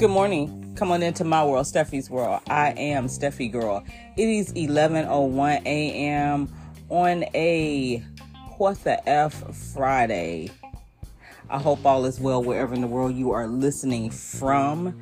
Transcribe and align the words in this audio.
Good 0.00 0.08
morning. 0.08 0.72
Come 0.76 0.92
on 0.92 1.02
into 1.02 1.24
my 1.24 1.44
world, 1.44 1.66
Steffi's 1.66 2.08
world. 2.08 2.40
I 2.48 2.70
am 2.70 3.06
Steffi 3.06 3.52
Girl. 3.52 3.84
It 4.16 4.30
is 4.30 4.50
11:01 4.54 5.66
a.m. 5.66 6.48
on 6.88 7.24
a 7.34 8.02
what 8.56 8.82
the 8.82 9.06
f 9.06 9.34
Friday. 9.74 10.48
I 11.50 11.58
hope 11.58 11.84
all 11.84 12.06
is 12.06 12.18
well 12.18 12.42
wherever 12.42 12.72
in 12.72 12.80
the 12.80 12.86
world 12.86 13.14
you 13.14 13.32
are 13.32 13.46
listening 13.46 14.08
from. 14.08 14.98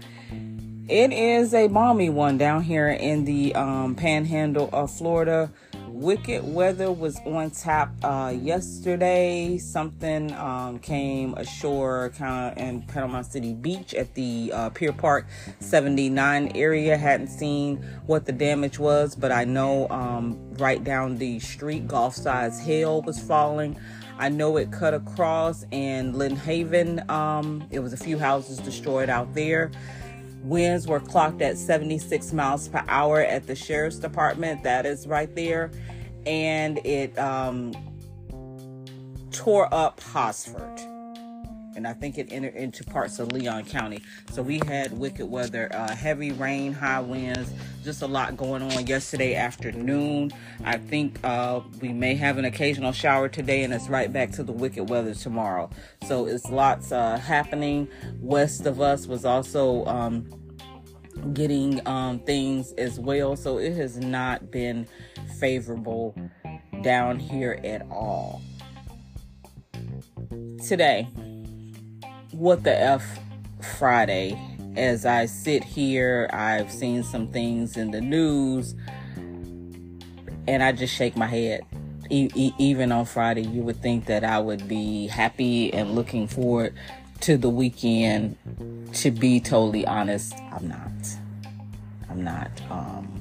It 0.88 1.12
is 1.12 1.54
a 1.54 1.68
balmy 1.68 2.10
one 2.10 2.36
down 2.36 2.64
here 2.64 2.88
in 2.88 3.24
the 3.24 3.54
um, 3.54 3.94
panhandle 3.94 4.68
of 4.72 4.90
Florida. 4.90 5.52
Wicked 5.98 6.44
weather 6.44 6.92
was 6.92 7.18
on 7.26 7.50
tap 7.50 7.91
uh, 8.04 8.32
yesterday. 8.41 9.59
Something 9.59 10.32
um, 10.34 10.78
came 10.78 11.34
ashore 11.34 12.12
kind 12.16 12.52
of 12.52 12.56
in 12.64 12.82
Panama 12.82 13.23
City 13.23 13.52
Beach 13.52 13.95
at 13.95 14.14
the 14.14 14.52
uh, 14.54 14.70
Pier 14.70 14.92
Park 14.92 15.26
79 15.59 16.52
area. 16.54 16.96
Hadn't 16.96 17.26
seen 17.26 17.78
what 18.06 18.26
the 18.26 18.32
damage 18.32 18.78
was, 18.78 19.16
but 19.16 19.32
I 19.32 19.42
know 19.42 19.88
um, 19.88 20.38
right 20.54 20.84
down 20.84 21.18
the 21.18 21.40
street, 21.40 21.88
golf 21.88 22.15
size 22.15 22.60
hail 22.60 23.02
was 23.02 23.18
falling. 23.18 23.76
I 24.20 24.28
know 24.28 24.56
it 24.56 24.70
cut 24.70 24.95
across 24.95 25.65
and 25.73 26.16
Lynn 26.16 26.37
Haven. 26.37 27.10
Um, 27.10 27.66
it 27.73 27.80
was 27.80 27.92
a 27.92 27.96
few 27.96 28.20
houses 28.20 28.59
destroyed 28.59 29.10
out 29.10 29.34
there. 29.34 29.73
Winds 30.42 30.87
were 30.87 31.01
clocked 31.01 31.42
at 31.42 31.59
76 31.59 32.33
miles 32.33 32.69
per 32.69 32.84
hour 32.88 33.20
at 33.20 33.46
the 33.46 33.55
sheriff's 33.55 33.98
department. 33.98 34.62
That 34.62 34.87
is 34.87 35.06
right 35.06 35.34
there. 35.34 35.70
And 36.27 36.79
it 36.84 37.19
um, 37.19 37.74
tore 39.30 39.73
up 39.73 40.01
Hosford. 40.01 40.80
And 41.79 41.87
I 41.87 41.93
think 41.93 42.18
it 42.18 42.32
entered 42.32 42.57
into 42.57 42.82
parts 42.82 43.21
of 43.21 43.30
Leon 43.30 43.66
County. 43.66 44.02
So 44.32 44.43
we 44.43 44.60
had 44.66 44.98
wicked 44.98 45.26
weather, 45.26 45.73
uh, 45.73 45.95
heavy 45.95 46.32
rain, 46.32 46.73
high 46.73 46.98
winds, 46.98 47.52
just 47.84 48.02
a 48.02 48.07
lot 48.09 48.37
going 48.37 48.62
on 48.62 48.84
yesterday 48.88 49.37
afternoon. 49.37 50.32
I 50.65 50.79
think 50.79 51.21
uh, 51.23 51.60
we 51.80 51.93
may 51.93 52.16
have 52.16 52.37
an 52.37 52.45
occasional 52.45 52.90
shower 52.90 53.29
today, 53.29 53.62
and 53.62 53.73
it's 53.73 53.88
right 53.88 54.12
back 54.12 54.32
to 54.32 54.43
the 54.43 54.51
wicked 54.51 54.90
weather 54.90 55.15
tomorrow. 55.15 55.71
So 56.09 56.26
it's 56.26 56.51
lots 56.51 56.90
uh, 56.90 57.16
happening. 57.16 57.87
West 58.21 58.66
of 58.66 58.80
us 58.80 59.06
was 59.06 59.24
also 59.24 59.84
um, 59.87 60.29
getting 61.32 61.87
um, 61.87 62.18
things 62.18 62.73
as 62.73 62.99
well. 62.99 63.37
So 63.37 63.59
it 63.59 63.74
has 63.74 63.99
not 63.99 64.50
been 64.50 64.88
favorable 65.38 66.16
down 66.82 67.21
here 67.21 67.60
at 67.62 67.82
all. 67.88 68.43
Today, 70.66 71.06
what 72.38 72.62
the 72.62 72.81
F 72.81 73.19
Friday. 73.78 74.41
As 74.76 75.04
I 75.04 75.26
sit 75.26 75.64
here, 75.64 76.31
I've 76.32 76.70
seen 76.70 77.03
some 77.03 77.26
things 77.28 77.76
in 77.76 77.91
the 77.91 78.00
news 78.00 78.76
and 80.47 80.62
I 80.62 80.70
just 80.70 80.94
shake 80.94 81.16
my 81.16 81.26
head. 81.26 81.62
E- 82.10 82.31
e- 82.34 82.53
even 82.59 82.92
on 82.92 83.04
Friday, 83.04 83.42
you 83.42 83.62
would 83.62 83.82
think 83.82 84.06
that 84.06 84.22
I 84.22 84.38
would 84.38 84.69
be 84.69 85.09
happy 85.09 85.75
and 85.75 85.97
looking 85.97 86.28
forward 86.28 86.75
to 87.22 87.36
the 87.36 87.50
weekend. 87.50 88.36
To 88.94 89.10
be 89.10 89.41
totally 89.41 89.84
honest, 89.84 90.32
I'm 90.53 90.69
not. 90.69 90.91
I'm 92.09 92.22
not. 92.22 92.50
Um, 92.70 93.20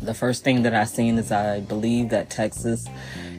the 0.00 0.14
first 0.14 0.44
thing 0.44 0.62
that 0.62 0.74
I've 0.74 0.88
seen 0.88 1.18
is 1.18 1.30
I 1.30 1.60
believe 1.60 2.08
that 2.08 2.30
Texas 2.30 2.86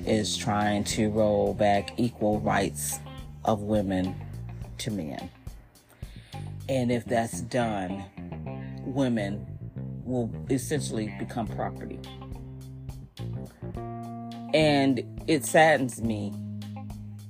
is 0.05 0.37
trying 0.37 0.83
to 0.85 1.09
roll 1.09 1.55
back 1.55 1.93
equal 1.97 2.39
rights 2.39 2.99
of 3.43 3.61
women 3.61 4.15
to 4.79 4.91
men. 4.91 5.29
And 6.67 6.91
if 6.91 7.05
that's 7.05 7.41
done, 7.41 8.03
women 8.85 9.45
will 10.03 10.31
essentially 10.49 11.13
become 11.19 11.47
property. 11.47 11.99
And 14.53 15.03
it 15.27 15.45
saddens 15.45 16.01
me. 16.01 16.33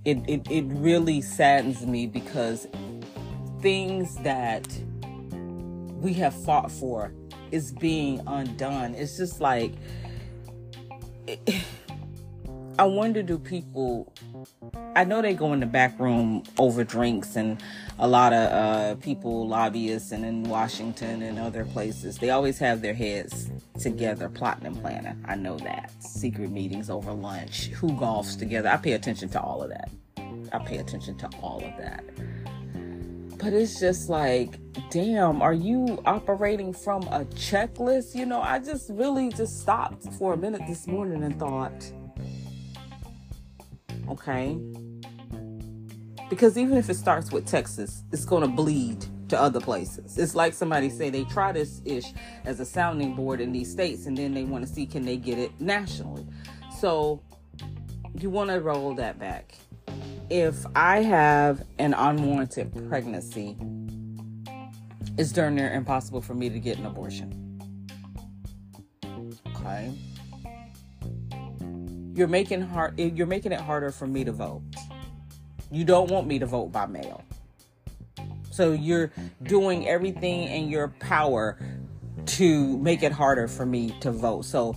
It, 0.05 0.17
it, 0.27 0.49
it 0.49 0.65
really 0.67 1.21
saddens 1.21 1.85
me 1.85 2.07
because 2.07 2.67
things 3.61 4.15
that 4.17 4.67
we 6.01 6.13
have 6.13 6.33
fought 6.33 6.71
for 6.71 7.13
is 7.51 7.73
being 7.73 8.21
undone. 8.25 8.95
It's 8.95 9.17
just 9.17 9.41
like, 9.41 9.73
it, 11.27 11.63
I 12.79 12.83
wonder 12.83 13.21
do 13.21 13.37
people 13.37 14.13
I 14.95 15.03
know 15.03 15.21
they 15.21 15.33
go 15.33 15.51
in 15.51 15.59
the 15.59 15.65
back 15.65 15.99
room 15.99 16.43
over 16.57 16.85
drinks 16.85 17.35
and 17.35 17.61
a 17.97 18.07
lot 18.07 18.31
of 18.31 18.51
uh, 18.51 18.95
people, 19.01 19.45
lobbyists, 19.45 20.13
and 20.13 20.23
in 20.23 20.43
Washington 20.43 21.21
and 21.21 21.37
other 21.37 21.65
places, 21.65 22.17
they 22.19 22.29
always 22.29 22.57
have 22.59 22.81
their 22.81 22.93
heads 22.93 23.51
together, 23.77 24.29
plotting 24.29 24.65
and 24.65 24.79
planning. 24.79 25.21
I 25.27 25.35
know 25.35 25.57
that. 25.57 25.91
Secret 26.01 26.51
meetings 26.51 26.89
over 26.89 27.11
lunch, 27.11 27.65
who 27.67 27.89
golfs 27.89 28.39
together. 28.39 28.69
I 28.69 28.77
pay 28.77 28.93
attention 28.93 29.27
to 29.29 29.41
all 29.41 29.61
of 29.61 29.69
that. 29.71 29.89
I 30.53 30.59
pay 30.59 30.77
attention 30.77 31.17
to 31.17 31.29
all 31.41 31.57
of 31.57 31.75
that. 31.79 32.05
But 33.39 33.51
it's 33.51 33.77
just 33.77 34.07
like, 34.07 34.57
damn, 34.89 35.41
are 35.41 35.53
you 35.53 36.01
operating 36.05 36.71
from 36.71 37.03
a 37.03 37.25
checklist? 37.25 38.15
You 38.15 38.25
know, 38.25 38.41
I 38.41 38.59
just 38.59 38.89
really 38.89 39.29
just 39.29 39.59
stopped 39.59 40.13
for 40.13 40.33
a 40.33 40.37
minute 40.37 40.61
this 40.65 40.87
morning 40.87 41.23
and 41.23 41.37
thought, 41.37 41.91
okay? 44.09 44.57
Because 46.29 46.57
even 46.57 46.77
if 46.77 46.89
it 46.89 46.95
starts 46.95 47.31
with 47.31 47.45
Texas, 47.45 48.03
it's 48.11 48.25
going 48.25 48.43
to 48.43 48.47
bleed 48.47 49.05
to 49.29 49.39
other 49.39 49.59
places. 49.59 50.17
It's 50.17 50.35
like 50.35 50.53
somebody 50.53 50.89
say 50.89 51.09
they 51.09 51.23
try 51.23 51.51
this 51.51 51.81
ish 51.85 52.13
as 52.45 52.59
a 52.59 52.65
sounding 52.65 53.15
board 53.15 53.41
in 53.41 53.51
these 53.51 53.71
states 53.71 54.05
and 54.05 54.17
then 54.17 54.33
they 54.33 54.43
want 54.43 54.65
to 54.67 54.71
see 54.71 54.85
can 54.85 55.05
they 55.05 55.17
get 55.17 55.37
it 55.37 55.59
nationally. 55.59 56.25
So 56.77 57.21
you 58.19 58.29
want 58.29 58.49
to 58.49 58.59
roll 58.59 58.93
that 58.95 59.19
back. 59.19 59.55
If 60.29 60.65
I 60.75 61.01
have 61.01 61.65
an 61.79 61.93
unwanted 61.93 62.87
pregnancy, 62.87 63.57
it's 65.17 65.31
darn 65.31 65.55
near 65.55 65.71
impossible 65.73 66.21
for 66.21 66.35
me 66.35 66.49
to 66.49 66.59
get 66.59 66.77
an 66.77 66.85
abortion. 66.85 67.35
Okay 69.55 69.93
you're 72.19 72.27
making 72.27 72.59
hard 72.59 72.99
you're 72.99 73.25
making 73.25 73.53
it 73.53 73.61
harder 73.61 73.91
for 73.91 74.05
me 74.05 74.25
to 74.25 74.33
vote. 74.33 74.61
You 75.71 75.85
don't 75.85 76.11
want 76.11 76.27
me 76.27 76.37
to 76.39 76.45
vote 76.45 76.69
by 76.71 76.85
mail. 76.85 77.23
So 78.51 78.73
you're 78.73 79.13
doing 79.43 79.87
everything 79.87 80.43
in 80.49 80.67
your 80.67 80.89
power 80.99 81.57
to 82.25 82.77
make 82.79 83.03
it 83.03 83.13
harder 83.13 83.47
for 83.47 83.65
me 83.65 83.95
to 84.01 84.11
vote. 84.11 84.43
So 84.43 84.75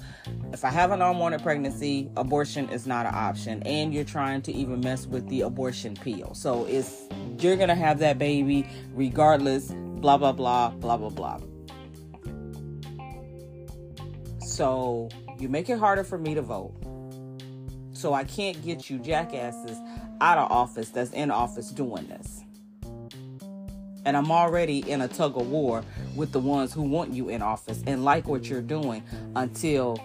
if 0.52 0.64
I 0.64 0.70
have 0.70 0.92
an 0.92 1.02
unwanted 1.02 1.42
pregnancy, 1.42 2.08
abortion 2.16 2.69
is 2.69 2.86
not 2.86 3.06
an 3.06 3.14
option. 3.14 3.60
And 3.64 3.92
you're 3.92 4.04
trying 4.04 4.42
to 4.42 4.52
even 4.52 4.78
mess 4.78 5.06
with 5.06 5.28
the 5.28 5.41
abortion 5.41 5.94
pill. 5.94 6.34
So 6.34 6.64
it's 6.66 7.08
you're 7.41 7.56
gonna 7.56 7.75
have 7.75 7.98
that 7.98 8.19
baby 8.19 8.69
regardless, 8.94 9.72
blah 9.72 10.16
blah 10.16 10.31
blah, 10.31 10.70
blah 10.70 10.97
blah 10.97 11.10
blah. 11.10 11.41
So 14.47 15.08
you 15.41 15.48
make 15.48 15.69
it 15.69 15.81
harder 15.81 16.04
for 16.04 16.19
me 16.19 16.34
to 16.34 16.42
vote. 16.42 16.81
So 18.02 18.14
I 18.14 18.24
can't 18.24 18.60
get 18.64 18.90
you 18.90 18.98
jackasses 18.98 19.78
out 20.20 20.36
of 20.36 20.50
office 20.50 20.88
that's 20.88 21.12
in 21.12 21.30
office 21.30 21.70
doing 21.70 22.08
this. 22.08 22.42
And 24.04 24.16
I'm 24.16 24.32
already 24.32 24.80
in 24.90 25.02
a 25.02 25.06
tug 25.06 25.38
of 25.38 25.48
war 25.48 25.84
with 26.16 26.32
the 26.32 26.40
ones 26.40 26.72
who 26.72 26.82
want 26.82 27.12
you 27.12 27.28
in 27.28 27.42
office 27.42 27.80
and 27.86 28.04
like 28.04 28.26
what 28.26 28.48
you're 28.48 28.60
doing 28.60 29.04
until 29.36 29.96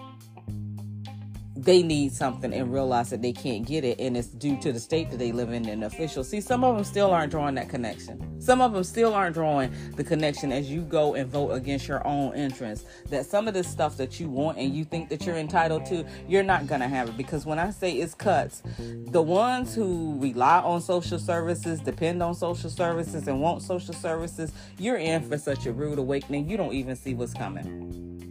they 1.64 1.84
need 1.84 2.14
something 2.14 2.54
and 2.54 2.72
realize 2.72 3.10
that 3.10 3.22
they 3.22 3.34
can't 3.34 3.66
get 3.66 3.84
it 3.84 4.00
and 4.00 4.16
it's 4.16 4.28
due 4.28 4.60
to 4.62 4.72
the 4.72 4.80
state 4.80 5.10
that 5.10 5.18
they 5.18 5.32
live 5.32 5.52
in 5.52 5.68
and 5.68 5.84
officials. 5.84 6.30
See, 6.30 6.40
some 6.40 6.64
of 6.64 6.76
them 6.76 6.84
still 6.84 7.12
aren't 7.12 7.32
drawing 7.32 7.56
that 7.56 7.70
connection. 7.70 8.40
Some 8.40 8.62
of 8.62 8.74
them 8.74 8.84
still 8.84 9.14
aren't 9.14 9.34
drawing 9.34 9.74
the 9.96 10.04
connection 10.04 10.52
as 10.52 10.70
you 10.70 10.82
go 10.82 11.16
and 11.16 11.30
vote 11.30 11.52
against 11.52 11.88
your 11.88 12.06
own 12.08 12.36
interests. 12.36 12.88
That 13.10 13.26
some 13.26 13.48
of 13.48 13.54
this 13.54 13.68
stuff 13.68 13.98
that 13.98 14.20
you 14.20 14.30
want 14.30 14.58
and 14.58 14.74
you 14.74 14.86
think 14.86 15.10
that 15.10 15.26
you're 15.26 15.36
entitled 15.36 15.86
to, 15.88 16.06
you're 16.28 16.44
not 16.44 16.68
to 16.68 16.88
have 16.88 17.10
it. 17.10 17.18
Because 17.18 17.46
when 17.46 17.60
I 17.60 17.72
say 17.72 17.94
it's 17.94 18.14
cuts, 18.14 18.62
the 18.78 19.22
ones 19.22 19.74
who 19.74 20.18
rely 20.20 20.60
on 20.60 20.82
social 20.82 21.20
services, 21.20 21.80
depend 21.80 22.22
on 22.22 22.36
social 22.36 22.70
services, 22.70 23.28
and 23.28 23.42
want 23.42 23.62
social 23.62 23.94
services, 23.94 24.52
you're 24.78 24.98
in 24.98 25.28
for 25.28 25.38
such 25.38 25.66
a 25.66 25.74
rude 25.74 26.00
awakening. 26.00 26.50
You 26.50 26.58
don't 26.58 26.74
even 26.74 26.96
see 26.96 27.14
what's 27.14 27.34
coming. 27.34 28.27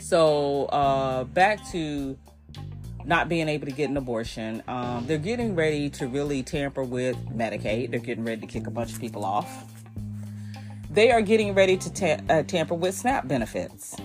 So 0.00 0.66
uh, 0.66 1.24
back 1.24 1.64
to 1.70 2.18
not 3.04 3.28
being 3.28 3.48
able 3.48 3.66
to 3.66 3.72
get 3.72 3.90
an 3.90 3.96
abortion. 3.96 4.62
Um, 4.68 5.06
they're 5.06 5.18
getting 5.18 5.54
ready 5.54 5.88
to 5.90 6.08
really 6.08 6.42
tamper 6.42 6.82
with 6.82 7.16
Medicaid. 7.28 7.90
They're 7.90 8.00
getting 8.00 8.24
ready 8.24 8.40
to 8.40 8.46
kick 8.46 8.66
a 8.66 8.70
bunch 8.70 8.92
of 8.92 9.00
people 9.00 9.24
off. 9.24 9.64
They 10.90 11.10
are 11.12 11.22
getting 11.22 11.54
ready 11.54 11.76
to 11.76 11.92
ta- 11.92 12.22
uh, 12.28 12.42
tamper 12.42 12.74
with 12.74 12.94
SNAP 12.94 13.28
benefits. 13.28 13.96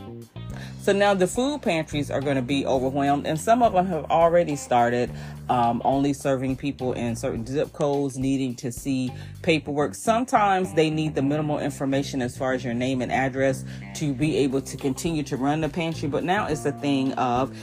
So 0.85 0.93
now 0.93 1.15
the 1.15 1.25
food 1.25 1.63
pantries 1.63 2.11
are 2.11 2.21
going 2.21 2.35
to 2.35 2.43
be 2.43 2.63
overwhelmed, 2.63 3.25
and 3.25 3.39
some 3.39 3.63
of 3.63 3.73
them 3.73 3.87
have 3.87 4.05
already 4.11 4.55
started 4.55 5.09
um, 5.49 5.81
only 5.83 6.13
serving 6.13 6.57
people 6.57 6.93
in 6.93 7.15
certain 7.15 7.43
zip 7.43 7.73
codes, 7.73 8.19
needing 8.19 8.53
to 8.57 8.71
see 8.71 9.11
paperwork. 9.41 9.95
Sometimes 9.95 10.75
they 10.75 10.91
need 10.91 11.15
the 11.15 11.23
minimal 11.23 11.57
information 11.57 12.21
as 12.21 12.37
far 12.37 12.53
as 12.53 12.63
your 12.63 12.75
name 12.75 13.01
and 13.01 13.11
address 13.11 13.65
to 13.95 14.13
be 14.13 14.37
able 14.37 14.61
to 14.61 14.77
continue 14.77 15.23
to 15.23 15.37
run 15.37 15.59
the 15.61 15.69
pantry. 15.69 16.07
But 16.07 16.23
now 16.23 16.45
it's 16.45 16.65
a 16.65 16.71
thing 16.73 17.13
of, 17.13 17.57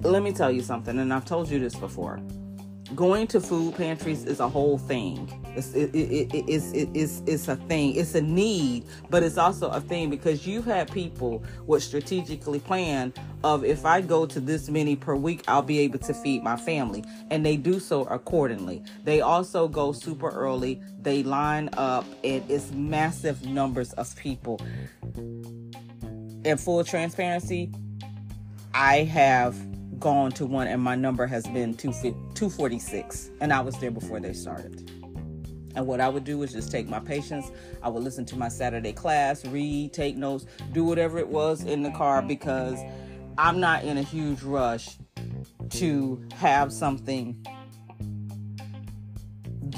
let 0.00 0.22
me 0.22 0.32
tell 0.32 0.50
you 0.50 0.62
something, 0.62 0.98
and 0.98 1.12
I've 1.12 1.26
told 1.26 1.50
you 1.50 1.58
this 1.58 1.74
before 1.74 2.22
going 2.94 3.26
to 3.28 3.40
food 3.40 3.74
pantries 3.74 4.24
is 4.24 4.40
a 4.40 4.48
whole 4.48 4.78
thing. 4.78 5.30
It's 5.56 5.74
it, 5.74 5.94
it, 5.94 6.34
it, 6.34 6.44
it's 6.48 6.72
it, 6.72 6.88
it's 6.94 7.22
it's 7.26 7.48
a 7.48 7.56
thing. 7.56 7.96
It's 7.96 8.14
a 8.14 8.20
need, 8.20 8.84
but 9.10 9.22
it's 9.22 9.36
also 9.36 9.68
a 9.70 9.80
thing 9.80 10.10
because 10.10 10.46
you've 10.46 10.64
had 10.64 10.90
people 10.90 11.42
would 11.66 11.82
strategically 11.82 12.60
plan 12.60 13.12
of 13.44 13.64
if 13.64 13.84
I 13.84 14.00
go 14.00 14.26
to 14.26 14.40
this 14.40 14.68
many 14.68 14.96
per 14.96 15.14
week, 15.14 15.44
I'll 15.48 15.62
be 15.62 15.78
able 15.80 15.98
to 16.00 16.14
feed 16.14 16.42
my 16.42 16.56
family, 16.56 17.04
and 17.30 17.44
they 17.44 17.56
do 17.56 17.78
so 17.80 18.04
accordingly. 18.04 18.82
They 19.04 19.20
also 19.20 19.68
go 19.68 19.92
super 19.92 20.30
early. 20.30 20.80
They 21.00 21.22
line 21.22 21.70
up, 21.74 22.04
and 22.24 22.42
it's 22.50 22.70
massive 22.72 23.44
numbers 23.46 23.92
of 23.94 24.14
people. 24.16 24.60
In 26.44 26.56
full 26.56 26.82
transparency, 26.84 27.70
I 28.72 28.98
have 29.04 29.56
gone 30.00 30.30
to 30.32 30.46
one 30.46 30.66
and 30.66 30.82
my 30.82 30.94
number 30.94 31.26
has 31.26 31.46
been 31.48 31.74
246 31.74 33.30
and 33.40 33.52
I 33.52 33.60
was 33.60 33.78
there 33.78 33.90
before 33.90 34.20
they 34.20 34.32
started. 34.32 34.90
And 35.74 35.86
what 35.86 36.00
I 36.00 36.08
would 36.08 36.24
do 36.24 36.42
is 36.42 36.52
just 36.52 36.70
take 36.70 36.88
my 36.88 36.98
patience, 36.98 37.50
I 37.82 37.88
would 37.88 38.02
listen 38.02 38.24
to 38.26 38.36
my 38.36 38.48
Saturday 38.48 38.92
class, 38.92 39.44
read, 39.46 39.92
take 39.92 40.16
notes, 40.16 40.46
do 40.72 40.84
whatever 40.84 41.18
it 41.18 41.28
was 41.28 41.62
in 41.64 41.82
the 41.82 41.90
car 41.90 42.22
because 42.22 42.80
I'm 43.36 43.60
not 43.60 43.84
in 43.84 43.98
a 43.98 44.02
huge 44.02 44.42
rush 44.42 44.98
to 45.70 46.20
have 46.34 46.72
something 46.72 47.44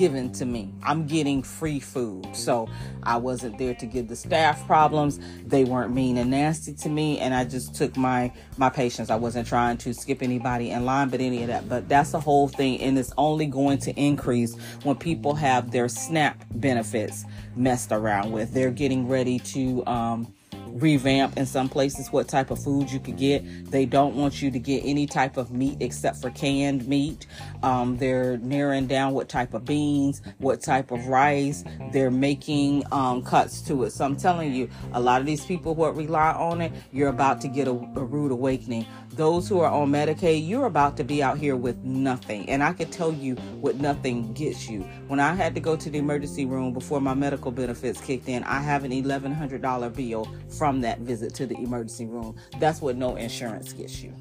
given 0.01 0.33
to 0.33 0.47
me. 0.47 0.73
I'm 0.83 1.07
getting 1.07 1.43
free 1.43 1.79
food. 1.79 2.35
So 2.35 2.71
I 3.03 3.19
wasn't 3.19 3.59
there 3.59 3.75
to 3.75 3.85
give 3.85 4.09
the 4.09 4.17
staff 4.17 4.67
problems. 4.67 5.21
They 5.45 5.65
weren't 5.65 5.95
mean 5.95 6.17
and 6.17 6.31
nasty 6.31 6.73
to 6.73 6.89
me 6.89 7.19
and 7.19 7.35
I 7.35 7.45
just 7.45 7.75
took 7.75 7.99
my 7.99 8.33
my 8.57 8.71
patience. 8.71 9.11
I 9.11 9.17
wasn't 9.17 9.47
trying 9.47 9.77
to 9.77 9.93
skip 9.93 10.23
anybody 10.23 10.71
in 10.71 10.87
line 10.87 11.11
but 11.11 11.21
any 11.21 11.43
of 11.43 11.49
that. 11.49 11.69
But 11.69 11.87
that's 11.87 12.13
the 12.13 12.21
whole 12.21 12.49
thing 12.49 12.81
and 12.81 12.99
it's 12.99 13.13
only 13.19 13.45
going 13.45 13.77
to 13.81 13.93
increase 14.01 14.57
when 14.85 14.97
people 14.97 15.35
have 15.35 15.71
their 15.71 15.87
SNAP 15.87 16.45
benefits 16.55 17.27
messed 17.55 17.93
around 17.93 18.33
with. 18.33 18.55
They're 18.55 18.71
getting 18.71 19.07
ready 19.07 19.39
to 19.39 19.85
um 19.87 20.33
revamp 20.75 21.37
in 21.37 21.47
some 21.47 21.69
places 21.69 22.11
what 22.11 22.29
type 22.29 22.51
of 22.51 22.63
food 22.63 22.91
you 22.91 23.01
could 23.01 23.17
get. 23.17 23.71
They 23.71 23.87
don't 23.87 24.17
want 24.17 24.43
you 24.43 24.51
to 24.51 24.59
get 24.59 24.83
any 24.85 25.07
type 25.07 25.37
of 25.37 25.51
meat 25.51 25.79
except 25.81 26.21
for 26.21 26.31
canned 26.31 26.87
meat. 26.87 27.27
Um, 27.63 27.97
they're 27.97 28.39
narrowing 28.39 28.87
down 28.87 29.13
what 29.13 29.29
type 29.29 29.55
of 29.55 29.65
beans, 29.65 30.23
what 30.39 30.63
type 30.63 30.91
of 30.91 31.07
rice. 31.07 31.65
They're 31.93 32.11
making 32.11 32.85
um, 32.93 33.23
cuts 33.23 33.61
to 33.63 33.85
it. 33.85 33.91
So 33.93 34.05
I'm 34.05 34.17
telling 34.17 34.55
you, 34.55 34.69
a 34.93 35.01
lot 35.01 35.21
of 35.21 35.27
these 35.27 35.45
people 35.45 35.75
who 35.75 35.89
rely 35.91 36.33
on 36.33 36.61
it, 36.61 36.73
you're 36.93 37.09
about 37.09 37.41
to 37.43 37.49
get 37.49 37.69
a, 37.69 37.73
a 37.73 38.05
rude 38.05 38.33
awakening. 38.33 38.87
Those 39.13 39.49
who 39.49 39.61
are 39.61 39.71
on 39.71 39.91
Medicaid, 39.91 40.47
you're 40.47 40.67
about 40.67 40.97
to 40.99 41.05
be 41.05 41.23
out 41.23 41.37
here 41.37 41.57
with 41.57 41.77
nothing. 41.79 42.49
And 42.49 42.63
I 42.63 42.73
can 42.73 42.91
tell 42.91 43.13
you 43.13 43.35
what 43.61 43.77
nothing 43.77 44.33
gets 44.33 44.69
you. 44.69 44.83
When 45.09 45.19
I 45.21 45.35
had 45.35 45.55
to 45.57 45.61
go 45.61 45.77
to 45.77 45.91
the 45.91 45.99
emergency 45.99 46.47
room 46.47 46.73
before 46.73 47.01
my 47.01 47.15
medical 47.15 47.51
benefits 47.51 48.01
kicked 48.01 48.29
in, 48.29 48.45
I 48.45 48.61
have 48.61 48.85
an 48.85 48.93
$1,100 48.93 49.95
bill 49.97 50.29
from 50.57 50.81
that 50.83 51.01
visit 51.01 51.35
to 51.35 51.47
the 51.47 51.57
emergency 51.57 52.07
room. 52.07 52.37
That's 52.59 52.81
what 52.81 52.97
no 52.97 53.17
insurance 53.17 53.73
gets 53.73 54.01
you. 54.03 54.15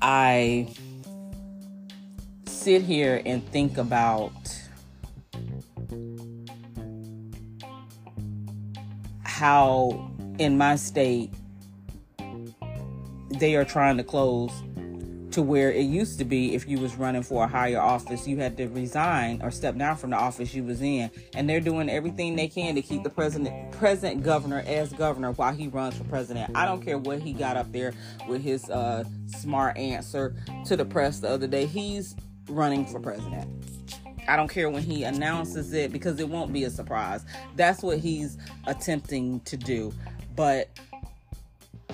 I 0.00 0.74
sit 2.46 2.82
here 2.82 3.20
and 3.26 3.46
think 3.50 3.78
about 3.78 4.32
how 9.22 10.10
in 10.38 10.56
my 10.56 10.76
state 10.76 11.30
they 13.38 13.56
are 13.56 13.64
trying 13.64 13.96
to 13.96 14.04
close 14.04 14.52
to 15.30 15.42
where 15.42 15.70
it 15.70 15.82
used 15.82 16.18
to 16.18 16.24
be 16.24 16.54
if 16.54 16.66
you 16.66 16.78
was 16.78 16.96
running 16.96 17.22
for 17.22 17.44
a 17.44 17.46
higher 17.46 17.80
office 17.80 18.26
you 18.26 18.38
had 18.38 18.56
to 18.56 18.66
resign 18.68 19.40
or 19.42 19.50
step 19.50 19.76
down 19.76 19.96
from 19.96 20.10
the 20.10 20.16
office 20.16 20.54
you 20.54 20.64
was 20.64 20.80
in 20.80 21.10
and 21.34 21.48
they're 21.48 21.60
doing 21.60 21.90
everything 21.90 22.34
they 22.34 22.48
can 22.48 22.74
to 22.74 22.82
keep 22.82 23.02
the 23.02 23.10
president 23.10 23.70
present 23.72 24.22
governor 24.22 24.62
as 24.66 24.92
governor 24.92 25.32
while 25.32 25.52
he 25.52 25.68
runs 25.68 25.96
for 25.96 26.04
president 26.04 26.50
i 26.56 26.64
don't 26.64 26.82
care 26.82 26.98
what 26.98 27.20
he 27.20 27.32
got 27.32 27.56
up 27.56 27.70
there 27.72 27.92
with 28.26 28.42
his 28.42 28.68
uh, 28.70 29.04
smart 29.26 29.76
answer 29.76 30.34
to 30.64 30.76
the 30.76 30.84
press 30.84 31.20
the 31.20 31.28
other 31.28 31.46
day 31.46 31.66
he's 31.66 32.16
running 32.48 32.86
for 32.86 32.98
president 32.98 33.48
I 34.28 34.36
don't 34.36 34.48
care 34.48 34.68
when 34.68 34.82
he 34.82 35.04
announces 35.04 35.72
it 35.72 35.90
because 35.90 36.20
it 36.20 36.28
won't 36.28 36.52
be 36.52 36.64
a 36.64 36.70
surprise. 36.70 37.24
That's 37.56 37.82
what 37.82 37.98
he's 37.98 38.36
attempting 38.66 39.40
to 39.40 39.56
do. 39.56 39.90
But 40.38 40.68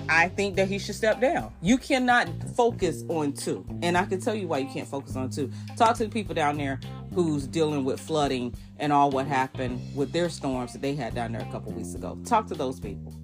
I 0.07 0.29
think 0.29 0.55
that 0.57 0.67
he 0.67 0.77
should 0.77 0.93
step 0.93 1.19
down. 1.19 1.51
You 1.63 1.79
cannot 1.79 2.29
focus 2.55 3.03
on 3.09 3.33
two. 3.33 3.65
And 3.81 3.97
I 3.97 4.05
can 4.05 4.21
tell 4.21 4.35
you 4.35 4.47
why 4.47 4.59
you 4.59 4.67
can't 4.67 4.87
focus 4.87 5.15
on 5.15 5.31
two. 5.31 5.51
Talk 5.77 5.97
to 5.97 6.03
the 6.03 6.11
people 6.11 6.35
down 6.35 6.57
there 6.57 6.79
who's 7.15 7.47
dealing 7.47 7.83
with 7.83 7.99
flooding 7.99 8.53
and 8.77 8.93
all 8.93 9.09
what 9.09 9.25
happened 9.25 9.81
with 9.95 10.11
their 10.11 10.29
storms 10.29 10.73
that 10.73 10.83
they 10.83 10.93
had 10.93 11.15
down 11.15 11.31
there 11.31 11.41
a 11.41 11.51
couple 11.51 11.71
weeks 11.71 11.95
ago. 11.95 12.19
Talk 12.23 12.45
to 12.49 12.53
those 12.53 12.79
people. 12.79 13.15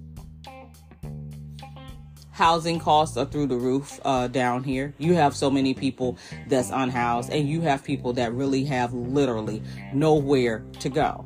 Housing 2.32 2.80
costs 2.80 3.16
are 3.16 3.26
through 3.26 3.46
the 3.46 3.56
roof 3.56 4.00
uh, 4.04 4.26
down 4.26 4.64
here. 4.64 4.92
You 4.98 5.14
have 5.14 5.36
so 5.36 5.52
many 5.52 5.72
people 5.72 6.18
that's 6.48 6.70
unhoused, 6.70 7.30
and 7.30 7.48
you 7.48 7.60
have 7.60 7.84
people 7.84 8.12
that 8.14 8.32
really 8.32 8.64
have 8.64 8.92
literally 8.92 9.62
nowhere 9.92 10.64
to 10.80 10.88
go. 10.88 11.24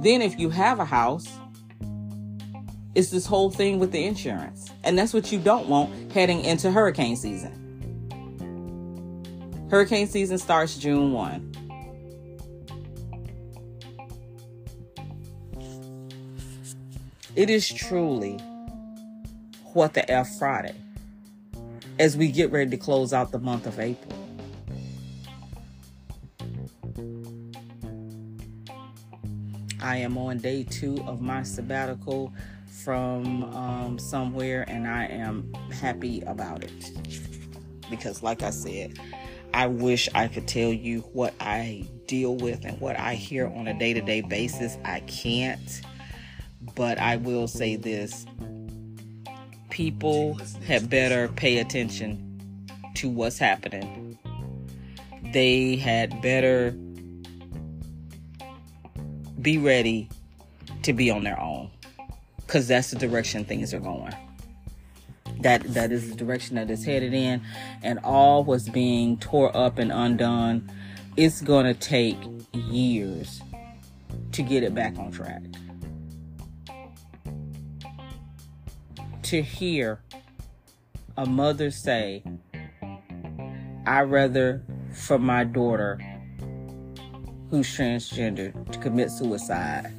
Then, 0.00 0.22
if 0.22 0.38
you 0.38 0.50
have 0.50 0.78
a 0.78 0.84
house, 0.84 1.26
it's 2.94 3.10
this 3.10 3.26
whole 3.26 3.50
thing 3.50 3.78
with 3.78 3.92
the 3.92 4.04
insurance. 4.04 4.70
And 4.82 4.98
that's 4.98 5.14
what 5.14 5.30
you 5.30 5.38
don't 5.38 5.68
want 5.68 6.12
heading 6.12 6.44
into 6.44 6.70
hurricane 6.70 7.16
season. 7.16 7.56
Hurricane 9.70 10.08
season 10.08 10.38
starts 10.38 10.76
June 10.76 11.12
1. 11.12 11.46
It 17.36 17.48
is 17.48 17.68
truly 17.68 18.38
what 19.72 19.94
the 19.94 20.10
F 20.10 20.28
Friday 20.38 20.74
as 22.00 22.16
we 22.16 22.28
get 22.28 22.50
ready 22.50 22.70
to 22.70 22.76
close 22.76 23.12
out 23.12 23.30
the 23.30 23.38
month 23.38 23.66
of 23.66 23.78
April. 23.78 24.16
I 29.80 29.96
am 29.98 30.18
on 30.18 30.38
day 30.38 30.64
two 30.64 30.98
of 31.06 31.20
my 31.20 31.42
sabbatical 31.42 32.32
from 32.84 33.44
um, 33.54 33.98
somewhere, 33.98 34.64
and 34.68 34.86
I 34.86 35.06
am 35.06 35.52
happy 35.72 36.22
about 36.22 36.64
it. 36.64 36.90
Because, 37.90 38.22
like 38.22 38.42
I 38.42 38.50
said, 38.50 38.98
I 39.52 39.66
wish 39.66 40.08
I 40.14 40.28
could 40.28 40.46
tell 40.46 40.72
you 40.72 41.00
what 41.12 41.34
I 41.40 41.88
deal 42.06 42.36
with 42.36 42.64
and 42.64 42.80
what 42.80 42.98
I 42.98 43.14
hear 43.14 43.48
on 43.48 43.66
a 43.66 43.78
day 43.78 43.92
to 43.92 44.00
day 44.00 44.20
basis. 44.20 44.78
I 44.84 45.00
can't. 45.00 45.82
But 46.74 46.98
I 46.98 47.16
will 47.16 47.48
say 47.48 47.76
this 47.76 48.26
people 49.70 50.38
had 50.66 50.90
better 50.90 51.28
pay 51.28 51.58
attention 51.58 52.68
to 52.96 53.08
what's 53.08 53.38
happening. 53.38 54.18
They 55.32 55.76
had 55.76 56.20
better 56.22 56.72
be 59.40 59.58
ready 59.58 60.08
to 60.82 60.92
be 60.92 61.10
on 61.10 61.24
their 61.24 61.40
own 61.40 61.70
because 62.50 62.66
that's 62.66 62.90
the 62.90 62.98
direction 62.98 63.44
things 63.44 63.72
are 63.72 63.78
going. 63.78 64.12
That 65.42 65.62
that 65.72 65.92
is 65.92 66.10
the 66.10 66.16
direction 66.16 66.56
that 66.56 66.68
it's 66.68 66.82
headed 66.82 67.14
in, 67.14 67.42
and 67.84 68.00
all 68.02 68.42
was 68.42 68.68
being 68.68 69.18
tore 69.18 69.56
up 69.56 69.78
and 69.78 69.92
undone. 69.92 70.68
It's 71.16 71.42
gonna 71.42 71.74
take 71.74 72.16
years 72.52 73.40
to 74.32 74.42
get 74.42 74.64
it 74.64 74.74
back 74.74 74.98
on 74.98 75.12
track. 75.12 75.42
To 79.22 79.42
hear 79.42 80.00
a 81.16 81.26
mother 81.26 81.70
say, 81.70 82.24
I 83.86 84.00
rather 84.00 84.60
for 84.92 85.20
my 85.20 85.44
daughter 85.44 86.00
who's 87.48 87.68
transgender 87.68 88.72
to 88.72 88.78
commit 88.80 89.12
suicide 89.12 89.94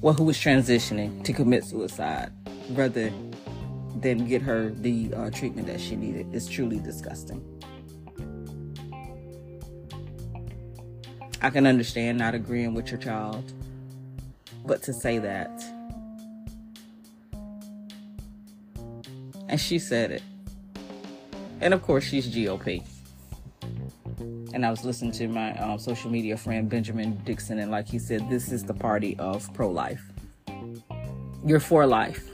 well, 0.00 0.14
who 0.14 0.24
was 0.24 0.36
transitioning 0.38 1.24
to 1.24 1.32
commit 1.32 1.64
suicide 1.64 2.30
rather 2.70 3.12
than 4.00 4.26
get 4.26 4.42
her 4.42 4.70
the 4.70 5.12
uh, 5.14 5.30
treatment 5.30 5.66
that 5.66 5.80
she 5.80 5.96
needed 5.96 6.32
is 6.34 6.46
truly 6.46 6.78
disgusting. 6.78 7.42
I 11.40 11.50
can 11.50 11.66
understand 11.66 12.18
not 12.18 12.34
agreeing 12.34 12.74
with 12.74 12.90
your 12.90 12.98
child. 13.00 13.52
but 14.64 14.82
to 14.82 14.92
say 14.92 15.18
that. 15.18 15.50
And 19.48 19.58
she 19.58 19.78
said 19.78 20.10
it. 20.10 20.22
And 21.60 21.72
of 21.72 21.82
course, 21.82 22.04
she's 22.04 22.28
GOP. 22.28 22.84
And 24.54 24.64
I 24.64 24.70
was 24.70 24.84
listening 24.84 25.12
to 25.12 25.28
my 25.28 25.56
um, 25.58 25.78
social 25.78 26.10
media 26.10 26.36
friend 26.36 26.68
Benjamin 26.68 27.20
Dixon, 27.24 27.58
and 27.58 27.70
like 27.70 27.88
he 27.88 27.98
said, 27.98 28.28
this 28.30 28.50
is 28.50 28.64
the 28.64 28.74
party 28.74 29.16
of 29.18 29.52
pro 29.54 29.70
life. 29.70 30.02
You're 31.44 31.60
for 31.60 31.86
life. 31.86 32.28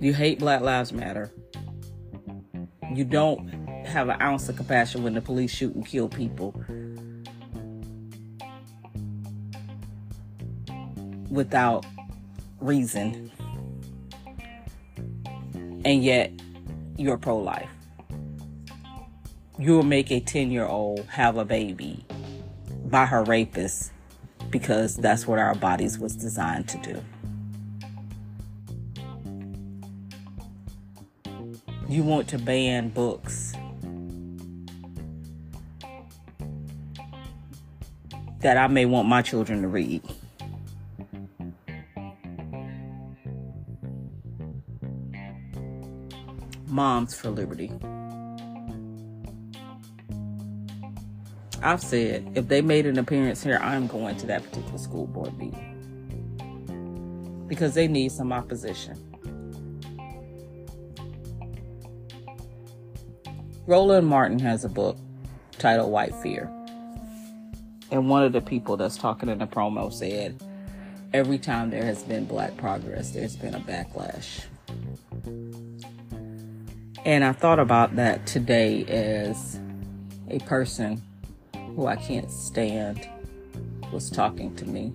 You 0.00 0.14
hate 0.14 0.38
Black 0.38 0.62
Lives 0.62 0.92
Matter. 0.92 1.30
You 2.94 3.04
don't 3.04 3.48
have 3.84 4.08
an 4.08 4.20
ounce 4.22 4.48
of 4.48 4.56
compassion 4.56 5.02
when 5.02 5.12
the 5.12 5.20
police 5.20 5.50
shoot 5.50 5.74
and 5.74 5.86
kill 5.86 6.08
people. 6.08 6.54
Without 11.30 11.84
reason. 12.60 13.30
And 15.84 16.04
yet, 16.04 16.32
you're 16.96 17.16
pro 17.16 17.38
life. 17.38 17.70
You'll 19.58 19.82
make 19.82 20.10
a 20.10 20.20
10 20.20 20.50
year 20.50 20.66
old 20.66 21.06
have 21.06 21.36
a 21.36 21.44
baby 21.44 22.04
by 22.86 23.06
her 23.06 23.22
rapist 23.24 23.92
because 24.50 24.96
that's 24.96 25.26
what 25.26 25.38
our 25.38 25.54
bodies 25.54 25.98
was 25.98 26.16
designed 26.16 26.68
to 26.68 26.78
do. 26.78 27.02
You 31.88 32.02
want 32.02 32.28
to 32.28 32.38
ban 32.38 32.90
books 32.90 33.54
that 38.40 38.56
I 38.56 38.66
may 38.68 38.86
want 38.86 39.08
my 39.08 39.22
children 39.22 39.62
to 39.62 39.68
read. 39.68 40.02
Moms 46.80 47.14
for 47.14 47.28
Liberty. 47.28 47.70
I've 51.62 51.82
said 51.82 52.32
if 52.34 52.48
they 52.48 52.62
made 52.62 52.86
an 52.86 52.98
appearance 52.98 53.42
here, 53.42 53.58
I'm 53.60 53.86
going 53.86 54.16
to 54.16 54.26
that 54.28 54.42
particular 54.44 54.78
school 54.78 55.06
board 55.06 55.36
meeting 55.36 55.66
because 57.48 57.74
they 57.74 57.86
need 57.86 58.12
some 58.12 58.32
opposition. 58.32 58.96
Roland 63.66 64.06
Martin 64.06 64.38
has 64.38 64.64
a 64.64 64.70
book 64.70 64.96
titled 65.58 65.90
White 65.92 66.14
Fear. 66.22 66.50
And 67.90 68.08
one 68.08 68.22
of 68.22 68.32
the 68.32 68.40
people 68.40 68.78
that's 68.78 68.96
talking 68.96 69.28
in 69.28 69.40
the 69.40 69.46
promo 69.46 69.92
said, 69.92 70.42
every 71.12 71.36
time 71.36 71.68
there 71.68 71.84
has 71.84 72.02
been 72.04 72.24
black 72.24 72.56
progress, 72.56 73.10
there's 73.10 73.36
been 73.36 73.54
a 73.54 73.60
backlash. 73.60 74.46
And 77.04 77.24
I 77.24 77.32
thought 77.32 77.58
about 77.58 77.96
that 77.96 78.26
today 78.26 78.84
as 78.84 79.58
a 80.28 80.38
person 80.40 81.02
who 81.74 81.86
I 81.86 81.96
can't 81.96 82.30
stand 82.30 83.08
was 83.90 84.10
talking 84.10 84.54
to 84.56 84.66
me. 84.66 84.92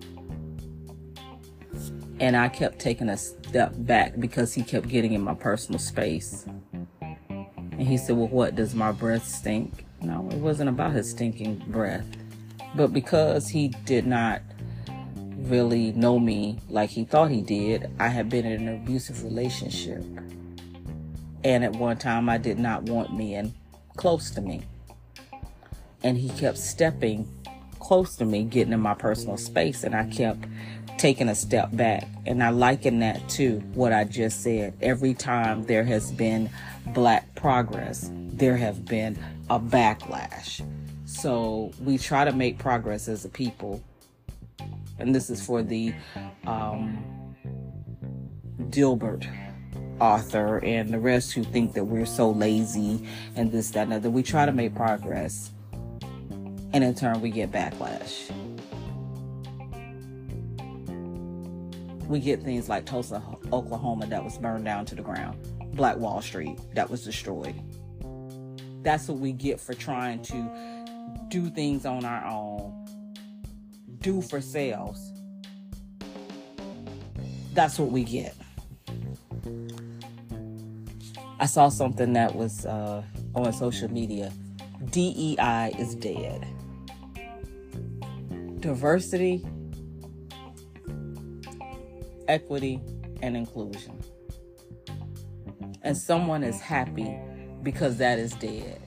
And 2.20 2.38
I 2.38 2.48
kept 2.48 2.80
taking 2.80 3.10
a 3.10 3.18
step 3.18 3.74
back 3.76 4.20
because 4.20 4.54
he 4.54 4.64
kept 4.64 4.88
getting 4.88 5.14
in 5.14 5.22
my 5.22 5.34
personal 5.34 5.80
space. 5.80 6.46
And 7.02 7.82
he 7.82 7.98
said, 7.98 8.16
Well, 8.16 8.28
what 8.28 8.56
does 8.56 8.74
my 8.74 8.92
breath 8.92 9.28
stink? 9.28 9.86
No, 10.02 10.30
it 10.32 10.38
wasn't 10.38 10.70
about 10.70 10.94
his 10.94 11.10
stinking 11.10 11.64
breath. 11.68 12.06
But 12.76 12.94
because 12.94 13.50
he 13.50 13.70
did 13.86 14.06
not 14.06 14.42
really 15.38 15.92
know 15.94 16.20
me 16.20 16.60
like 16.70 16.90
he 16.90 17.04
thought 17.04 17.32
he 17.32 17.42
did, 17.42 17.90
I 18.00 18.08
had 18.08 18.30
been 18.30 18.46
in 18.46 18.68
an 18.68 18.76
abusive 18.76 19.24
relationship. 19.24 20.04
And 21.46 21.64
at 21.64 21.74
one 21.74 21.98
time, 21.98 22.28
I 22.28 22.40
did 22.40 22.58
not 22.58 22.84
want 22.84 23.16
men 23.16 23.54
close 23.96 24.32
to 24.32 24.42
me. 24.42 24.64
And 26.04 26.18
he 26.18 26.30
kept 26.30 26.58
stepping 26.58 27.30
close 27.80 28.16
to 28.16 28.26
me, 28.26 28.44
getting 28.44 28.74
in 28.74 28.80
my 28.80 28.96
personal 28.96 29.38
space, 29.38 29.84
and 29.84 29.94
I 29.94 30.06
kept 30.06 30.44
taking 30.98 31.30
a 31.30 31.36
step 31.36 31.70
back. 31.72 32.08
And 32.26 32.42
I 32.42 32.50
liken 32.50 32.98
that 33.02 33.30
to 33.30 33.60
what 33.76 33.94
I 33.94 34.06
just 34.06 34.42
said. 34.42 34.74
Every 34.82 35.14
time 35.14 35.66
there 35.66 35.84
has 35.84 36.12
been 36.12 36.50
black 36.88 37.36
progress, 37.36 38.10
there 38.12 38.58
have 38.58 38.84
been 38.84 39.16
a 39.48 39.60
backlash. 39.60 40.68
So 41.06 41.72
we 41.80 42.00
try 42.00 42.26
to 42.26 42.32
make 42.32 42.58
progress 42.58 43.08
as 43.08 43.24
a 43.24 43.30
people. 43.30 43.84
And 44.98 45.14
this 45.14 45.30
is 45.30 45.46
for 45.46 45.62
the 45.62 45.94
um, 46.48 46.98
Dilbert 48.72 49.28
author 50.00 50.58
and 50.64 50.94
the 50.94 51.00
rest 51.00 51.34
who 51.34 51.44
think 51.44 51.74
that 51.74 51.86
we're 51.86 52.06
so 52.06 52.32
lazy 52.32 53.08
and 53.36 53.52
this, 53.52 53.72
that, 53.72 53.84
and 53.84 53.94
other. 53.94 54.10
We 54.10 54.24
try 54.24 54.46
to 54.46 54.52
make 54.52 54.76
progress. 54.76 55.52
And 56.74 56.84
in 56.84 56.94
turn, 56.94 57.22
we 57.22 57.30
get 57.30 57.52
backlash. 57.52 58.32
We 62.08 62.20
get 62.20 62.44
things 62.44 62.70
like 62.70 62.86
Tulsa, 62.86 63.24
Oklahoma, 63.52 64.08
that 64.08 64.24
was 64.24 64.38
burned 64.38 64.66
down 64.66 64.86
to 64.88 64.96
the 64.96 65.02
ground, 65.02 65.38
Black 65.76 65.98
Wall 65.98 66.22
Street, 66.22 66.60
that 66.76 66.90
was 66.90 67.04
destroyed. 67.04 67.56
That's 68.84 69.08
what 69.08 69.18
we 69.18 69.32
get 69.32 69.60
for 69.60 69.74
trying 69.74 70.22
to 70.24 71.26
do 71.30 71.50
things 71.50 71.86
on 71.86 72.06
our 72.06 72.24
own, 72.26 72.86
do 74.02 74.22
for 74.22 74.40
sales. 74.40 75.14
That's 77.54 77.80
what 77.80 77.90
we 77.90 78.04
get. 78.04 78.36
I 81.40 81.48
saw 81.48 81.70
something 81.70 82.14
that 82.14 82.36
was 82.36 82.66
uh, 82.66 83.04
on 83.34 83.52
social 83.52 83.92
media. 83.92 84.32
DEI 84.92 85.76
is 85.78 85.96
dead. 85.96 86.48
Diversity, 88.62 89.46
equity, 92.28 92.80
and 93.22 93.36
inclusion. 93.36 94.00
And 95.82 95.98
someone 95.98 96.44
is 96.44 96.62
happy 96.62 97.20
because 97.64 97.98
that 97.98 98.18
is 98.18 98.34
dead. 98.34 98.82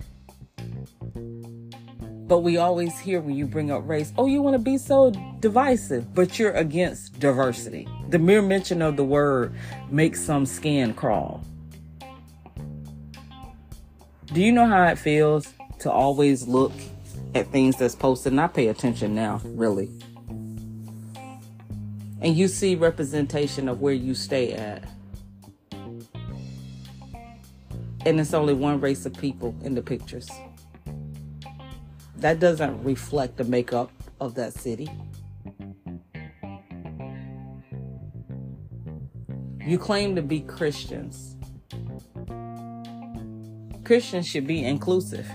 But 2.29 2.41
we 2.41 2.57
always 2.57 2.99
hear 2.99 3.21
when 3.21 3.35
you 3.37 3.47
bring 3.47 3.71
up 3.71 3.87
race, 3.87 4.13
oh, 4.19 4.27
you 4.27 4.43
want 4.43 4.55
to 4.55 4.59
be 4.59 4.79
so 4.79 5.11
divisive, 5.41 6.15
but 6.15 6.39
you're 6.39 6.53
against 6.53 7.19
diversity. 7.21 7.87
The 8.09 8.19
mere 8.19 8.43
mention 8.43 8.83
of 8.83 8.97
the 8.97 9.05
word 9.05 9.55
makes 9.91 10.23
some 10.23 10.45
skin 10.45 10.95
crawl. 10.95 11.43
Do 14.33 14.43
you 14.43 14.53
know 14.53 14.67
how 14.67 14.85
it 14.85 14.99
feels 14.99 15.55
to 15.79 15.91
always 15.91 16.47
look 16.47 16.73
at 17.35 17.47
things 17.49 17.77
that's 17.77 17.95
posted? 17.95 18.35
And 18.35 18.53
pay 18.53 18.69
attention 18.69 19.15
now, 19.15 19.41
really. 19.43 19.91
And 22.21 22.37
you 22.37 22.47
see 22.49 22.75
representation 22.75 23.71
of 23.71 23.81
where 23.81 23.95
you 23.95 24.15
stay 24.15 24.53
at. 24.53 24.85
And 28.05 28.21
it's 28.21 28.35
only 28.35 28.53
one 28.53 28.81
race 28.83 29.07
of 29.07 29.15
people 29.15 29.55
in 29.63 29.75
the 29.75 29.83
pictures 29.83 30.29
that 32.17 32.39
doesn't 32.39 32.83
reflect 32.85 33.39
the 33.39 33.45
makeup 33.45 33.91
of 34.21 34.35
that 34.35 34.53
city. 34.53 34.91
You 39.65 39.79
claim 39.79 40.17
to 40.17 40.23
be 40.23 40.41
Christians. 40.41 41.38
Christians 43.89 44.29
should 44.29 44.47
be 44.47 44.67
inclusive. 44.67 45.27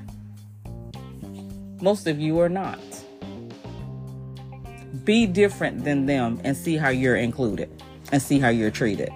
Most 1.81 2.05
of 2.05 2.19
you 2.19 2.39
are 2.39 2.49
not. 2.49 2.77
Be 5.03 5.25
different 5.25 5.83
than 5.83 6.05
them 6.05 6.39
and 6.43 6.55
see 6.55 6.77
how 6.77 6.89
you're 6.89 7.15
included 7.15 7.67
and 8.11 8.21
see 8.21 8.37
how 8.37 8.49
you're 8.49 8.69
treated. 8.69 9.09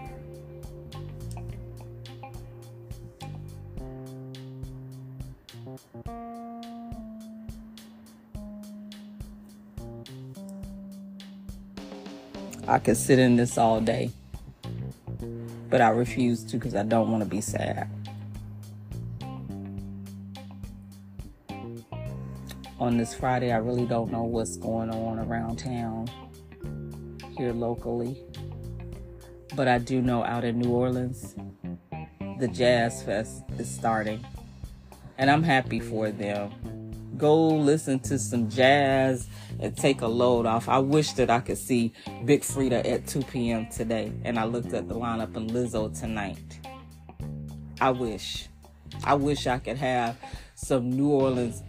I 12.67 12.79
could 12.79 12.98
sit 12.98 13.20
in 13.20 13.36
this 13.36 13.60
all 13.60 13.82
day, 13.82 14.10
but 15.70 15.79
I 15.79 15.89
refuse 15.89 16.44
to 16.46 16.58
because 16.58 16.74
I 16.74 16.82
don't 16.82 17.12
want 17.12 17.24
to 17.24 17.29
be 17.29 17.39
sad. 17.39 17.88
On 22.79 22.98
this 22.98 23.13
Friday, 23.13 23.51
I 23.51 23.57
really 23.57 23.86
don't 23.86 24.12
know 24.12 24.24
what's 24.24 24.57
going 24.57 24.89
on 24.89 25.19
around 25.19 25.57
town 25.57 26.07
here 27.38 27.53
locally, 27.53 28.17
but 29.55 29.67
I 29.67 29.79
do 29.79 30.01
know 30.01 30.24
out 30.24 30.43
in 30.43 30.60
New 30.60 30.72
Orleans, 30.72 31.36
the 32.39 32.48
Jazz 32.48 33.03
Fest 33.03 33.43
is 33.57 33.69
starting, 33.69 34.24
and 35.17 35.31
I'm 35.31 35.43
happy 35.43 35.79
for 35.79 36.12
them 36.12 36.51
go 37.17 37.48
listen 37.48 38.00
to 38.00 38.19
some 38.19 38.50
jazz 38.50 39.27
and 39.60 39.75
take 39.75 40.01
a 40.01 40.07
load 40.07 40.46
off. 40.46 40.69
I 40.69 40.79
wish 40.79 41.13
that 41.13 41.29
I 41.29 41.39
could 41.39 41.57
see 41.57 41.93
Big 42.25 42.41
Freedia 42.41 42.86
at 42.86 43.07
2 43.07 43.24
p.m. 43.24 43.67
today, 43.67 44.12
and 44.24 44.38
I 44.38 44.46
looked 44.46 44.74
at 44.74 44.88
the 44.88 44.96
lineup 44.96 45.36
and 45.36 45.50
Lizzo 45.50 45.98
tonight. 46.00 46.60
I 47.81 47.91
wish. 47.91 48.48
I 49.03 49.15
wish 49.15 49.48
I 49.48 49.57
could 49.57 49.77
have 49.77 50.17
some 50.55 50.89
New 50.89 51.10
Orleans 51.10 51.63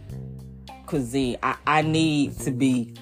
cuisine. 0.89 1.37
I, 1.43 1.55
I 1.67 1.81
need 1.83 2.39
to 2.39 2.51
be 2.51 2.95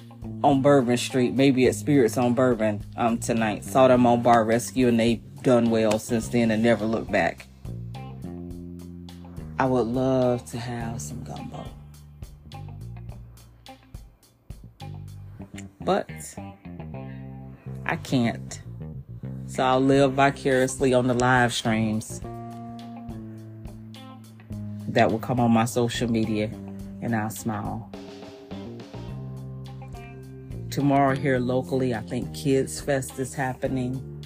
on 0.44 0.60
Bourbon 0.60 0.98
Street, 0.98 1.34
maybe 1.34 1.66
at 1.66 1.74
Spirits 1.74 2.18
on 2.18 2.34
Bourbon 2.34 2.84
um, 2.96 3.16
tonight. 3.18 3.64
Saw 3.64 3.88
them 3.88 4.06
on 4.06 4.22
Bar 4.22 4.44
Rescue 4.44 4.88
and 4.88 5.00
they've 5.00 5.22
done 5.42 5.70
well 5.70 5.98
since 5.98 6.28
then 6.28 6.50
and 6.50 6.62
never 6.62 6.84
looked 6.84 7.10
back. 7.10 7.46
I 9.58 9.64
would 9.64 9.86
love 9.86 10.44
to 10.50 10.58
have 10.58 11.00
some 11.00 11.24
gumbo. 11.24 11.64
But 15.80 16.10
I 17.86 17.96
can't. 17.96 18.60
So 19.46 19.64
I'll 19.64 19.80
live 19.80 20.12
vicariously 20.12 20.92
on 20.92 21.06
the 21.06 21.14
live 21.14 21.54
streams 21.54 22.20
that 24.88 25.10
will 25.10 25.18
come 25.18 25.40
on 25.40 25.50
my 25.50 25.64
social 25.64 26.10
media 26.10 26.50
and 27.02 27.14
I'll 27.14 27.30
smile. 27.30 27.90
Tomorrow, 30.70 31.16
here 31.16 31.38
locally, 31.38 31.94
I 31.94 32.00
think 32.00 32.34
Kids 32.34 32.80
Fest 32.80 33.18
is 33.18 33.34
happening. 33.34 34.18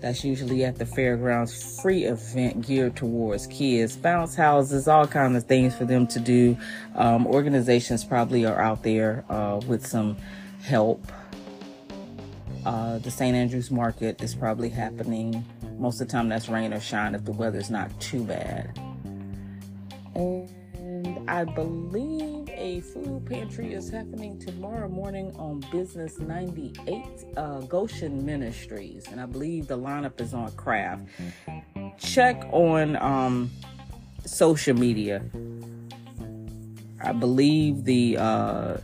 That's 0.00 0.22
usually 0.22 0.64
at 0.64 0.76
the 0.76 0.86
fairgrounds, 0.86 1.80
free 1.80 2.04
event 2.04 2.66
geared 2.66 2.94
towards 2.94 3.46
kids, 3.48 3.96
bounce 3.96 4.34
houses, 4.34 4.86
all 4.86 5.06
kinds 5.06 5.36
of 5.36 5.44
things 5.44 5.74
for 5.74 5.84
them 5.84 6.06
to 6.08 6.20
do. 6.20 6.56
Um, 6.94 7.26
organizations 7.26 8.04
probably 8.04 8.46
are 8.46 8.60
out 8.60 8.82
there 8.82 9.24
uh, 9.28 9.60
with 9.66 9.86
some 9.86 10.16
help. 10.62 11.04
Uh, 12.64 12.98
the 12.98 13.10
St. 13.10 13.34
Andrews 13.34 13.70
Market 13.70 14.22
is 14.22 14.34
probably 14.34 14.68
happening. 14.68 15.44
Most 15.78 16.00
of 16.00 16.06
the 16.06 16.12
time, 16.12 16.28
that's 16.28 16.48
rain 16.48 16.72
or 16.72 16.80
shine 16.80 17.14
if 17.14 17.24
the 17.24 17.32
weather's 17.32 17.70
not 17.70 17.88
too 18.00 18.22
bad. 18.22 18.78
And 20.14 20.48
I 21.28 21.44
believe 21.44 22.48
a 22.48 22.80
food 22.80 23.26
pantry 23.26 23.74
is 23.74 23.90
happening 23.90 24.38
tomorrow 24.38 24.88
morning 24.88 25.30
on 25.36 25.62
Business 25.70 26.18
98 26.18 27.04
uh, 27.36 27.60
Goshen 27.60 28.24
Ministries. 28.24 29.06
And 29.08 29.20
I 29.20 29.26
believe 29.26 29.66
the 29.66 29.76
lineup 29.76 30.22
is 30.22 30.32
on 30.32 30.50
craft. 30.52 31.04
Check 31.98 32.42
on 32.50 32.96
um, 32.96 33.50
social 34.24 34.74
media. 34.74 35.22
I 37.04 37.12
believe 37.12 37.84
the 37.84 38.16
uh, 38.16 38.76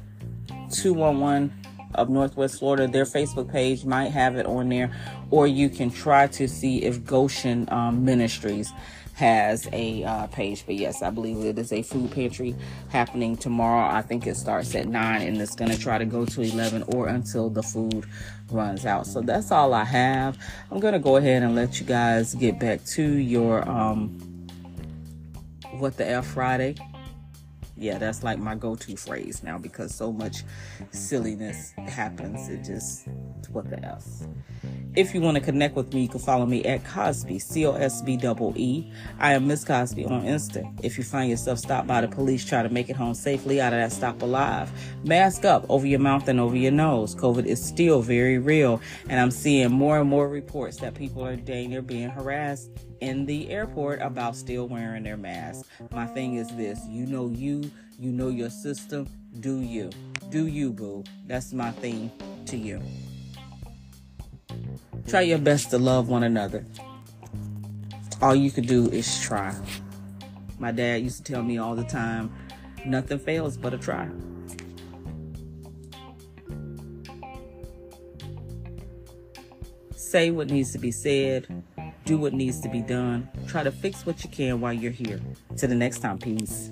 211 0.70 1.50
of 1.94 2.10
Northwest 2.10 2.58
Florida, 2.58 2.86
their 2.86 3.06
Facebook 3.06 3.50
page 3.50 3.86
might 3.86 4.10
have 4.10 4.36
it 4.36 4.44
on 4.44 4.68
there, 4.68 4.94
or 5.30 5.46
you 5.46 5.70
can 5.70 5.90
try 5.90 6.26
to 6.26 6.46
see 6.46 6.82
if 6.82 7.06
Goshen 7.06 7.66
um, 7.72 8.04
Ministries 8.04 8.70
has 9.14 9.68
a 9.72 10.04
uh, 10.04 10.26
page. 10.28 10.64
But 10.66 10.74
yes, 10.74 11.02
I 11.02 11.10
believe 11.10 11.44
it 11.44 11.58
is 11.58 11.72
a 11.72 11.82
food 11.82 12.10
pantry 12.10 12.54
happening 12.90 13.36
tomorrow. 13.36 13.88
I 13.88 14.02
think 14.02 14.26
it 14.26 14.36
starts 14.36 14.74
at 14.74 14.86
9 14.86 15.22
and 15.22 15.40
it's 15.40 15.54
going 15.54 15.70
to 15.70 15.78
try 15.78 15.98
to 15.98 16.04
go 16.04 16.24
to 16.24 16.40
11 16.42 16.84
or 16.88 17.08
until 17.08 17.48
the 17.48 17.62
food 17.62 18.04
runs 18.50 18.84
out. 18.86 19.06
So 19.06 19.20
that's 19.20 19.50
all 19.50 19.72
I 19.72 19.84
have. 19.84 20.36
I'm 20.70 20.80
going 20.80 20.94
to 20.94 20.98
go 20.98 21.16
ahead 21.16 21.42
and 21.42 21.54
let 21.54 21.80
you 21.80 21.86
guys 21.86 22.34
get 22.34 22.58
back 22.58 22.84
to 22.86 23.02
your 23.02 23.68
um, 23.68 24.08
What 25.72 25.96
the 25.96 26.08
F 26.08 26.26
Friday 26.26 26.76
yeah, 27.76 27.98
that's 27.98 28.22
like 28.22 28.38
my 28.38 28.54
go 28.54 28.76
to 28.76 28.96
phrase 28.96 29.42
now 29.42 29.58
because 29.58 29.94
so 29.94 30.12
much 30.12 30.44
silliness 30.90 31.72
happens. 31.88 32.48
It 32.48 32.64
just, 32.64 33.08
what 33.50 33.68
the 33.68 33.84
else? 33.84 34.26
If 34.94 35.12
you 35.12 35.20
want 35.20 35.36
to 35.36 35.40
connect 35.40 35.74
with 35.74 35.92
me, 35.92 36.02
you 36.02 36.08
can 36.08 36.20
follow 36.20 36.46
me 36.46 36.64
at 36.64 36.84
Cosby, 36.84 37.40
C 37.40 37.66
O 37.66 37.72
S 37.72 38.00
B 38.00 38.16
E. 38.54 38.92
I 39.18 39.32
am 39.32 39.48
Miss 39.48 39.64
Cosby 39.64 40.04
on 40.04 40.22
Insta. 40.22 40.72
If 40.84 40.96
you 40.96 41.02
find 41.02 41.28
yourself 41.28 41.58
stopped 41.58 41.88
by 41.88 42.00
the 42.00 42.06
police, 42.06 42.44
try 42.44 42.62
to 42.62 42.68
make 42.68 42.88
it 42.88 42.96
home 42.96 43.14
safely 43.14 43.60
out 43.60 43.72
of 43.72 43.80
that 43.80 43.90
stop 43.90 44.22
alive. 44.22 44.70
Mask 45.02 45.44
up 45.44 45.66
over 45.68 45.84
your 45.84 45.98
mouth 45.98 46.28
and 46.28 46.38
over 46.38 46.56
your 46.56 46.70
nose. 46.70 47.16
COVID 47.16 47.44
is 47.44 47.64
still 47.64 48.02
very 48.02 48.38
real, 48.38 48.80
and 49.08 49.18
I'm 49.18 49.32
seeing 49.32 49.72
more 49.72 49.98
and 49.98 50.08
more 50.08 50.28
reports 50.28 50.76
that 50.76 50.94
people 50.94 51.24
are 51.26 51.34
dang 51.34 51.70
near 51.70 51.82
being 51.82 52.10
harassed 52.10 52.70
in 53.00 53.26
the 53.26 53.50
airport 53.50 54.00
about 54.00 54.36
still 54.36 54.68
wearing 54.68 55.02
their 55.02 55.16
mask. 55.16 55.66
My 55.90 56.06
thing 56.06 56.36
is 56.36 56.48
this 56.56 56.80
you 56.88 57.06
know 57.06 57.28
you, 57.28 57.70
you 57.98 58.12
know 58.12 58.28
your 58.28 58.50
system, 58.50 59.08
do 59.40 59.60
you. 59.60 59.90
Do 60.30 60.46
you, 60.46 60.72
boo. 60.72 61.04
That's 61.26 61.52
my 61.52 61.70
thing 61.70 62.10
to 62.46 62.56
you. 62.56 62.82
Try 65.06 65.22
your 65.22 65.38
best 65.38 65.70
to 65.70 65.78
love 65.78 66.08
one 66.08 66.24
another. 66.24 66.64
All 68.22 68.34
you 68.34 68.50
can 68.50 68.64
do 68.64 68.88
is 68.88 69.20
try. 69.20 69.54
My 70.58 70.72
dad 70.72 71.02
used 71.02 71.24
to 71.24 71.32
tell 71.32 71.42
me 71.42 71.58
all 71.58 71.74
the 71.74 71.84
time 71.84 72.32
nothing 72.86 73.18
fails 73.18 73.56
but 73.56 73.74
a 73.74 73.78
try. 73.78 74.08
Say 79.96 80.30
what 80.30 80.48
needs 80.48 80.72
to 80.72 80.78
be 80.78 80.92
said, 80.92 81.64
do 82.04 82.18
what 82.18 82.32
needs 82.32 82.60
to 82.60 82.68
be 82.68 82.80
done, 82.80 83.28
try 83.46 83.62
to 83.62 83.70
fix 83.70 84.04
what 84.04 84.22
you 84.22 84.30
can 84.30 84.60
while 84.60 84.72
you're 84.72 84.92
here. 84.92 85.20
Till 85.56 85.68
the 85.68 85.74
next 85.74 86.00
time, 86.00 86.18
peace. 86.18 86.70